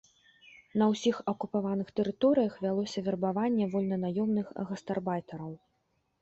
[0.81, 5.53] На ўсіх акупаваных тэрыторыях вялося вербаванне вольнанаёмных гастарбайтараў.